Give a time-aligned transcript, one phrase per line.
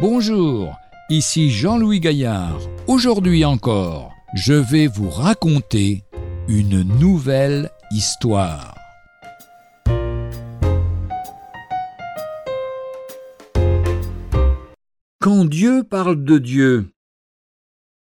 [0.00, 0.78] Bonjour,
[1.10, 2.58] ici Jean-Louis Gaillard.
[2.86, 6.04] Aujourd'hui encore, je vais vous raconter
[6.48, 8.74] une nouvelle histoire.
[15.20, 16.88] Quand Dieu parle de Dieu,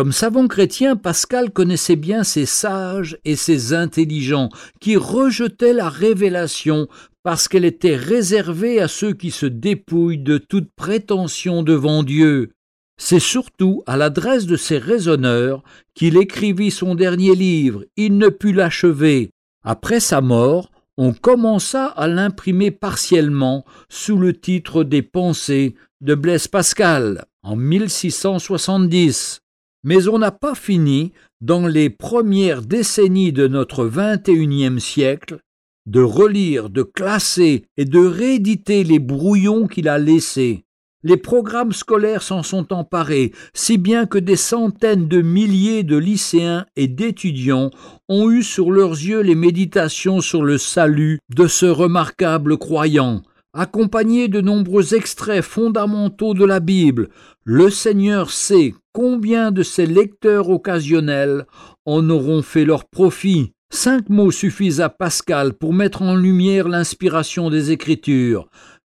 [0.00, 4.48] comme savant chrétien, Pascal connaissait bien ces sages et ces intelligents
[4.80, 6.88] qui rejetaient la révélation
[7.22, 12.52] parce qu'elle était réservée à ceux qui se dépouillent de toute prétention devant Dieu.
[12.96, 15.62] C'est surtout à l'adresse de ces raisonneurs
[15.94, 17.84] qu'il écrivit son dernier livre.
[17.98, 19.32] Il ne put l'achever.
[19.64, 26.48] Après sa mort, on commença à l'imprimer partiellement sous le titre des Pensées de Blaise
[26.48, 29.42] Pascal en 1670.
[29.82, 35.38] Mais on n'a pas fini, dans les premières décennies de notre XXIe siècle,
[35.86, 40.64] de relire, de classer et de rééditer les brouillons qu'il a laissés.
[41.02, 46.66] Les programmes scolaires s'en sont emparés, si bien que des centaines de milliers de lycéens
[46.76, 47.70] et d'étudiants
[48.10, 54.28] ont eu sur leurs yeux les méditations sur le salut de ce remarquable croyant, accompagnés
[54.28, 57.08] de nombreux extraits fondamentaux de la Bible.
[57.44, 61.46] Le Seigneur sait combien de ces lecteurs occasionnels
[61.84, 63.52] en auront fait leur profit.
[63.72, 68.48] Cinq mots suffisent à Pascal pour mettre en lumière l'inspiration des Écritures.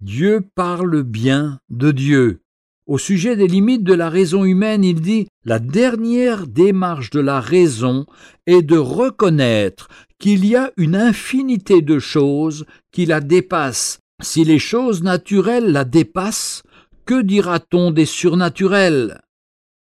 [0.00, 2.40] Dieu parle bien de Dieu.
[2.86, 7.40] Au sujet des limites de la raison humaine, il dit La dernière démarche de la
[7.40, 8.06] raison
[8.46, 14.00] est de reconnaître qu'il y a une infinité de choses qui la dépassent.
[14.22, 16.62] Si les choses naturelles la dépassent,
[17.06, 19.22] que dira-t-on des surnaturelles